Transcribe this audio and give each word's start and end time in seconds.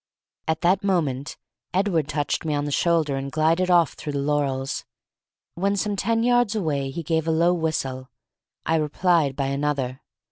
At 0.47 0.61
that 0.61 0.83
moment 0.83 1.37
Edward 1.75 2.07
touched 2.07 2.43
me 2.43 2.55
on 2.55 2.65
the 2.65 2.71
shoulder 2.71 3.17
and 3.17 3.31
glided 3.31 3.69
off 3.69 3.93
through 3.93 4.13
the 4.13 4.17
laurels. 4.19 4.83
When 5.53 5.75
some 5.75 5.95
ten 5.95 6.23
yards 6.23 6.55
away 6.55 6.89
he 6.89 7.03
gave 7.03 7.27
a 7.27 7.31
low 7.31 7.53
whistle. 7.53 8.09
I 8.65 8.77
replied 8.77 9.35
by 9.35 9.45
another. 9.45 10.01